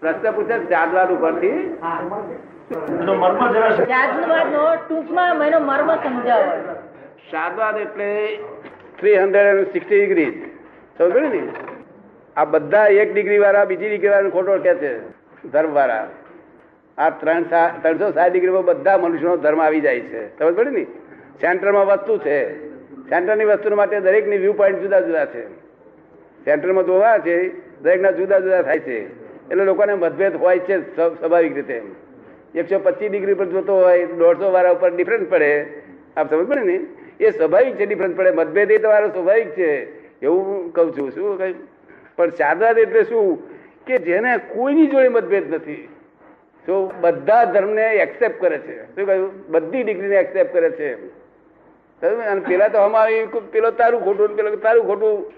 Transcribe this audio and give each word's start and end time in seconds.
પ્રશ્ન 0.00 0.32
પૂછે 0.32 0.58
જરા 0.58 0.94
જાતવાદનો 3.70 4.74
ટૂંકમાં 4.74 5.46
એનો 5.46 5.60
મર્મ 5.60 5.94
સમજાવો. 5.94 6.74
શાદવાદ 7.30 7.76
એટલે 7.76 8.38
three 9.00 9.16
hundred 9.16 9.46
and 9.46 9.66
sixty 9.72 9.98
degree 10.00 10.30
સમજો 10.98 11.20
ને? 11.20 11.42
આ 12.36 12.44
બધા 12.44 12.86
એક 12.86 13.14
ડિગ્રી 13.14 13.38
વાળા 13.38 13.64
બીજી 13.64 13.88
ડિગ્રી 13.88 14.08
વાળા 14.08 14.28
ખોટો 14.28 14.58
કે 14.58 14.74
છે? 14.74 14.92
ધર્મ 15.48 15.74
વાળા. 15.74 16.08
આ 16.98 17.10
ત્રણ 17.10 17.42
ત્રણસો 17.82 18.10
સાત 18.10 18.32
ડિગ્રીમાં 18.32 18.64
બધા 18.64 18.98
મનુષ્યનો 18.98 19.36
ધર્મ 19.36 19.62
આવી 19.62 19.80
જાય 19.80 20.00
છે. 20.00 20.38
સમજ 20.38 20.54
પડે 20.54 20.70
ને? 20.70 20.84
સેન્ટરમાં 21.40 21.86
વસ્તુ 21.86 22.18
છે. 22.18 22.68
સેન્ટરની 23.08 23.44
વસ્તુ 23.44 23.76
માટે 23.76 24.00
દરેકની 24.00 24.38
વ્યૂ 24.38 24.52
પોઈન્ટ 24.52 24.80
જુદા 24.80 25.00
જુદા 25.00 25.26
છે. 25.26 25.48
સેન્ટરમાં 26.44 26.84
જોવા 26.84 27.18
છે 27.18 27.36
દરેકના 27.80 28.10
જુદા 28.10 28.38
જુદા 28.38 28.62
થાય 28.62 28.78
છે. 28.78 29.25
એટલે 29.50 29.64
લોકોને 29.64 29.94
મતભેદ 29.94 30.36
હોય 30.36 30.58
છે 30.58 30.94
સ્વાભાવિક 30.94 31.54
રીતે. 31.54 31.82
એકસો 32.54 32.78
પચીસ 32.78 33.10
ડિગ્રી 33.10 33.34
પર 33.34 33.44
જોતો 33.44 33.76
હોય, 33.76 34.06
દોઢસો 34.06 34.52
વાળા 34.52 34.70
ઉપર 34.70 34.90
ડિફરન્સ 34.96 35.28
પડે. 35.28 35.66
આપ 36.16 36.30
સમજ 36.30 36.46
પડે 36.46 36.60
ને? 36.60 36.80
એ 37.20 37.30
સ્વાભાવિક 37.30 37.74
છે 37.74 37.86
ડિફરન્સ 37.86 38.16
પડે. 38.16 38.30
મતભેદ 38.30 38.70
એ 38.70 38.78
તમારો 38.78 39.08
સ્વાભાવિક 39.08 39.50
છે. 39.50 39.70
એવું 40.22 40.72
કહું 40.72 40.92
છું. 40.98 41.10
શું 41.10 41.38
કઈ 41.38 41.54
પણ 42.16 42.30
શારદાદ 42.30 42.78
એટલે 42.78 43.02
શું? 43.04 43.42
કે 43.86 43.98
જેને 43.98 44.36
કોઈની 44.36 44.86
જોડે 44.86 45.08
મતભેદ 45.08 45.54
નથી. 45.54 45.88
તો 46.66 46.92
બધા 47.00 47.44
ધર્મને 47.44 47.86
એક્સેપ્ટ 47.94 48.40
કરે 48.40 48.58
છે. 48.58 48.84
શું 48.84 49.06
કહ્યું? 49.06 49.48
બધી 49.48 49.82
ડિગ્રીને 49.82 50.16
એક્સેપ્ટ 50.16 50.52
કરે 50.52 50.70
છે? 50.70 50.94
અને 52.02 52.40
પેલા 52.40 52.68
તો 52.68 52.78
અમારી 52.78 53.26
પેલો 53.52 53.70
તારું 53.70 54.04
ખોટું 54.04 54.36
પેલો 54.36 54.56
તારું 54.56 54.86
ખોટું. 54.86 55.32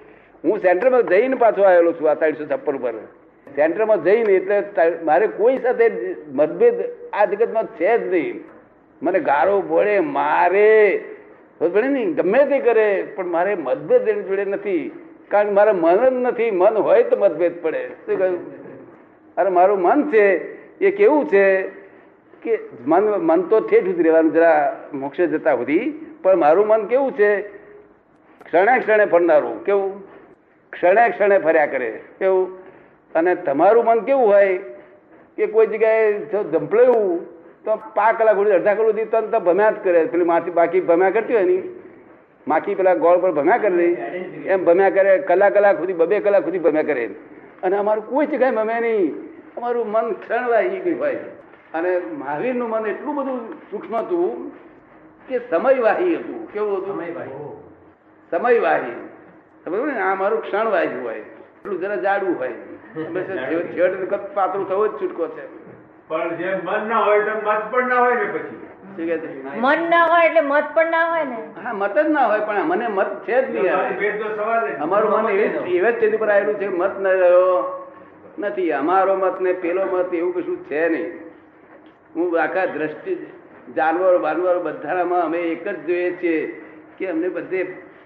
હું 0.45 0.59
સેન્ટરમાં 0.59 1.03
જઈને 1.03 1.35
પાછો 1.35 1.63
આવેલો 1.63 1.93
છું 1.93 2.11
આ 2.11 2.15
ત્રણસો 2.15 2.45
છપ્પન 2.45 2.77
ઉપર. 2.77 2.95
સેન્ટરમાં 3.57 4.05
જઈને 4.05 4.33
એટલે 4.33 4.63
મારે 5.03 5.27
કોઈ 5.27 5.57
સાથે 5.57 5.91
મતભેદ 6.33 6.75
આ 7.13 7.25
જગતમાં 7.25 7.67
છે 7.67 7.99
જ 7.99 8.11
નહીં. 8.11 8.45
મને 9.03 9.21
ગાળો 9.21 9.61
ભોળે 9.61 10.01
મારે. 10.01 11.05
ભણે 11.61 11.89
નહીં, 11.89 12.15
ગમે 12.15 12.45
તે 12.45 12.59
કરે, 12.59 13.09
પણ 13.17 13.27
મારે 13.27 13.55
મતભેદ 13.55 14.09
એની 14.09 14.23
જોડે 14.23 14.45
નથી. 14.45 14.93
કારણ 15.29 15.47
કે 15.47 15.53
મારે 15.53 15.73
મન 15.73 15.97
જ 15.97 16.13
નથી. 16.13 16.51
મન 16.51 16.77
હોય 16.77 17.03
તો 17.03 17.17
મતભેદ 17.17 17.63
પડે. 17.63 17.89
શું 17.89 18.19
કહ્યું? 18.19 18.39
અરે, 19.37 19.51
મારું 19.51 19.79
મન 19.79 20.11
છે, 20.11 20.59
એ 20.79 20.91
કેવું 20.91 21.29
છે 21.29 21.63
કે 22.43 22.59
મન 22.87 23.03
મન 23.03 23.43
તો 23.43 23.61
ઠેઠ 23.61 23.85
સુધી 23.85 24.03
રહેવાનું, 24.03 24.33
જરા 24.33 24.85
મોક્ષે 24.95 25.27
જતા 25.27 25.57
સુધી. 25.57 26.07
પણ 26.23 26.37
મારું 26.37 26.67
મન 26.67 26.87
કેવું 26.87 27.13
છે? 27.13 27.41
ક્ષણે 28.45 28.81
ક્ષણે 28.81 29.05
ફરનારું. 29.05 29.65
કેવું? 29.65 30.03
ક્ષણે 30.71 31.09
ક્ષણે 31.09 31.39
ફર્યા 31.39 31.67
કરે. 31.67 32.01
કેવું? 32.19 32.68
અને 33.15 33.35
તમારું 33.35 33.85
મન 33.85 34.01
કેવું 34.01 34.27
હોય 34.27 34.59
કે 35.37 35.47
કોઈ 35.47 35.67
જગ્યાએ 35.67 36.19
જો 36.19 36.43
જંપલાયું 36.43 37.27
તો 37.65 37.77
પાંચ 37.95 38.19
કલાક 38.19 38.35
સુધી 38.35 38.51
અડધા 38.51 38.75
કલાક 38.75 38.91
સુધી 38.91 39.05
તન 39.05 39.27
તો 39.27 39.41
ભમ્યા 39.41 39.71
જ 39.71 39.75
કરે. 39.85 40.05
પેલી 40.05 40.25
માથી 40.25 40.51
બાકી 40.51 40.81
ભમ્યા 40.81 41.11
કરતી 41.11 41.35
હોય 41.35 41.45
ને 41.45 41.63
માખી 42.49 42.75
પેલા 42.75 42.95
ગોળ 42.95 43.19
પર 43.19 43.33
ભમ્યા 43.33 43.59
કરે 43.59 43.87
એમ 44.47 44.65
ભમ્યા 44.65 44.91
કરે 44.91 45.19
કલાક 45.19 45.55
કલાક 45.55 45.77
સુધી 45.79 45.93
બબે 45.93 46.21
કલાક 46.21 46.45
સુધી 46.45 46.59
ભમ્યા 46.59 46.83
કરે 46.83 47.11
અને 47.63 47.77
અમારું 47.77 48.07
કોઈ 48.07 48.27
જગ્યાએ 48.27 48.51
ભમે 48.51 48.81
નહીં. 48.81 49.15
અમારું 49.57 49.91
મન 49.91 50.13
ક્ષણવાહી 50.13 50.69
ગયું 50.69 51.01
હોય. 51.01 51.15
અને 51.75 51.99
મહાવીરનું 51.99 52.69
મન 52.69 52.87
એટલું 52.87 53.15
બધું 53.15 53.53
સૂક્ષ્મ 53.71 53.97
હતું 53.97 54.51
કે 55.29 55.39
સમયવાહી 55.39 56.15
હતું. 56.17 56.53
કેવું 56.53 56.79
હતું? 56.79 57.03
સમયવાહી. 58.31 59.09
સમજ 59.65 59.95
ને 59.95 60.01
આ 60.01 60.15
મારું 60.15 60.43
ક્ષણવાહી 60.43 61.01
હોય. 61.03 61.15
એટલું 61.15 61.81
જરા 61.81 61.97
જાડું 61.97 62.39
હોય. 62.39 62.53
છેવટે 62.95 64.07
પાતળું 64.35 64.69
થવું 64.69 64.89
જ 64.89 65.01
છૂટકો 65.01 65.27
છે. 65.29 65.43
પણ 66.09 66.37
જે 66.37 66.49
મન 66.65 66.89
ના 66.89 66.99
હોય 66.99 67.25
તો 67.25 67.33
મત 67.41 67.71
પણ 67.71 67.89
ના 67.89 67.99
હોય 67.99 68.15
ને 68.15 68.27
પછી? 68.33 68.59
મન 69.57 69.91
ના 69.91 70.05
હોય 70.05 70.25
એટલે 70.25 70.41
મત 70.43 70.67
પણ 70.75 70.91
ના 70.91 71.11
હોય 71.11 71.25
ને? 71.25 71.39
હા 71.57 71.73
મત 71.73 71.95
જ 71.95 72.09
ના 72.09 72.27
હોય 72.27 72.41
પણ 72.41 72.65
મને 72.65 72.89
મત 72.89 73.11
છે 73.25 73.37
જ 73.43 73.49
નહીં 73.51 74.81
અમારું 74.81 75.11
મન 75.13 75.29
એવી 75.29 75.49
જ- 75.51 76.13
જ 76.13 76.19
પર 76.19 76.31
આવેલું 76.31 76.57
છે 76.57 76.69
મત 76.69 76.95
ન 76.99 77.07
રહ્યો 77.07 77.57
નથી. 78.39 78.73
અમારો 78.73 79.17
મત 79.17 79.41
ને 79.41 79.53
પેલો 79.55 79.83
મત 79.87 80.15
એવું 80.15 80.33
કશું 80.35 80.59
છે 80.65 80.89
નહીં. 80.89 81.11
હું 82.15 82.41
આખા 82.41 82.67
દ્રષ્ટિ 82.67 83.13
જાનવરો 83.77 84.19
બાનવરો 84.19 84.61
બધામાં 84.61 85.23
અમે 85.23 85.39
એક 85.39 85.65
જ 85.67 85.87
જોઈએ 85.87 86.17
છીએ 86.17 86.39
કે 86.99 87.11
અમને 87.11 87.29
બધે 87.29 87.61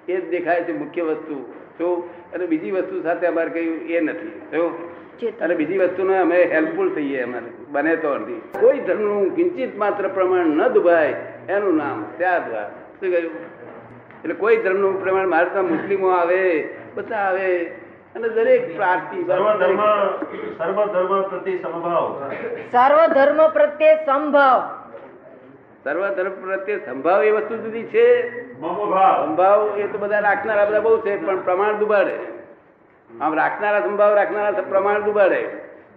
એ 0.08 0.20
જ 0.20 0.30
દેખાય 0.30 0.64
છે 0.64 0.72
મુખ્ય 0.72 1.02
વસ્તુ. 1.04 1.36
શું 1.78 1.94
અને 2.34 2.44
બીજી 2.46 2.74
વસ્તુ 2.76 3.02
સાથે 3.02 3.26
અમારે 3.26 3.50
કઈ 3.50 3.94
એ 3.96 4.00
નથી 4.00 4.32
શું 4.50 4.70
અને 5.40 5.54
બીજી 5.54 5.78
વસ્તુને 5.78 6.14
અમે 6.18 6.38
હેલ્પફુલ 6.54 6.88
થઈએ 6.94 7.22
અમારે 7.22 7.50
બને 7.74 7.96
તો 7.96 8.08
અડધી. 8.16 8.40
કોઈ 8.60 8.80
ધર્મનું 8.86 9.34
કિંચિત 9.36 9.76
માત્ર 9.76 10.08
પ્રમાણ 10.08 10.56
ન 10.58 10.62
દુભાય 10.74 11.14
એનું 11.48 11.76
નામ 11.76 11.98
ત્યાગવા 12.18 12.66
શું 13.00 13.10
કહ્યું? 13.12 13.32
એટલે 14.24 14.34
કોઈ 14.34 14.58
ધર્મનું 14.64 15.00
પ્રમાણ 15.02 15.32
મારે 15.34 15.48
તો 15.54 15.62
મુસ્લિમો 15.62 16.08
આવે 16.18 16.40
બધા 16.96 17.24
આવે 17.28 17.48
અને 18.16 18.28
દરેક 18.36 18.64
પ્રાર્થી 18.76 19.24
સર્વ 19.28 19.46
ધર્મ 19.60 19.80
સર્વ 20.58 20.78
ધર્મ 20.94 21.12
પ્રતિ 21.30 21.52
સમભાવ. 21.58 22.06
સર્વ 22.72 23.00
ધર્મ 23.14 23.40
પ્રત્યે 23.56 23.94
સંભાવ 24.06 24.60
સર્વ 25.84 26.08
ધર્મ 26.08 26.30
પ્રત્યે 26.30 26.78
સંભાવ 26.86 27.24
એ 27.24 27.30
વસ્તુ 27.30 27.56
જુદી 27.56 27.82
છે. 27.82 28.06
સંભાવ 28.54 29.78
એ 29.78 29.86
તો 29.86 29.98
બધા 29.98 30.18
રાખનારા 30.18 30.64
બધા 30.64 30.80
બહુ 30.80 31.00
છે 31.00 31.26
પણ 31.26 31.40
પ્રમાણ 31.40 31.72
દુબાડે 31.72 32.16
આમ 33.20 33.34
રાખનારા 33.34 33.80
સંભાવ 33.80 34.14
રાખનારા 34.14 34.50
પ્રમાણ 34.50 35.02
દુબાડે 35.02 35.42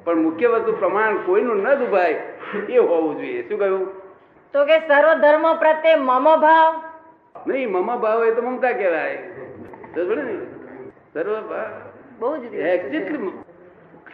પણ 0.04 0.16
મુખ્ય 0.16 0.48
વસ્તુ 0.48 0.72
પ્રમાણ 0.72 1.18
કોઈનું 1.18 1.64
ન 1.64 1.74
દુભાય 1.74 2.12
એ 2.70 2.78
હોવું 2.78 3.18
જોઈએ. 3.18 3.50
શું 3.50 3.60
કહ્યું? 3.60 3.86
તો 4.54 4.66
કે 4.66 4.80
સર્વ 4.80 5.14
ધર્મ 5.14 5.54
પ્રત્યે 5.54 5.96
મમ 5.96 6.36
ભાવ? 6.38 6.82
નહીં 7.48 7.72
મમા 7.72 7.96
ભાવ 7.96 8.26
એ 8.26 8.32
તો 8.32 8.42
મમતા 8.42 8.72
કહેવાય. 8.72 9.18
સર્વ 11.14 11.42
ભાવ. 11.42 11.82
બહુ 12.20 12.38
જ 12.38 12.54
રીતે. 12.54 13.55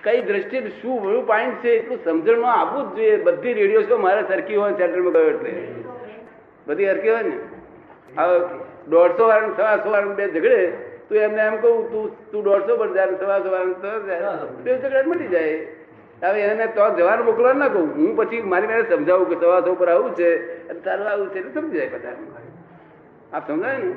કઈ 0.03 0.21
દ્રષ્ટિએ 0.21 0.69
શું 0.81 1.01
વ્યૂ 1.01 1.21
પોઈન્ટ 1.21 1.63
છે 1.63 1.71
એટલું 1.71 1.99
સમજણમાં 2.05 2.59
આવવું 2.59 2.83
જ 2.91 2.95
જોઈએ. 2.95 3.23
બધી 3.23 3.53
રેડિયો 3.53 3.81
શો 3.81 3.97
મારે 3.97 4.21
સરખી 4.27 4.55
હોય 4.55 4.73
સેન્ટરમાં 4.73 5.13
ગયો 5.13 5.29
એટલે. 5.29 5.51
બધી 6.67 6.89
હરકી 6.89 7.09
હોય 7.09 7.21
ને? 7.21 7.35
હવે 8.17 8.37
દોઢસો 8.89 9.27
વાર 9.27 9.41
સવાસો 9.57 9.89
વાર 9.89 10.05
બે 10.05 10.25
ઝઘડે 10.27 10.71
તું 11.09 11.17
એમને 11.17 11.41
એમ 11.41 11.55
કહું 11.57 11.91
તું 11.91 12.31
તું 12.31 12.43
દોઢસો 12.43 12.77
પર 12.77 12.89
જાય 12.93 13.19
સવાસો 13.19 13.49
વાર 13.49 13.65
બે 14.63 14.77
ઝઘડે 14.77 15.01
મટી 15.01 15.27
જાય. 15.27 15.59
હવે 16.23 16.41
એને 16.41 16.65
તો 16.67 16.89
જવાનું 16.97 17.25
મોકલવા 17.25 17.53
ના 17.53 17.67
કહું. 17.67 17.91
હું 17.95 18.15
પછી 18.17 18.41
મારી 18.41 18.67
મારે 18.67 18.83
સમજાવું 18.89 19.29
કે 19.29 19.35
સવાસો 19.35 19.75
પર 19.75 19.89
આવું 19.89 20.15
છે 20.15 20.29
અને 20.69 20.79
તારું 20.79 21.07
આવું 21.09 21.29
છે 21.29 21.39
એટલે 21.39 21.61
સમજી 21.61 21.77
જાય 21.77 21.89
બધા 21.89 22.15
આપ 23.33 23.47
સમજાય 23.47 23.77
ને? 23.77 23.93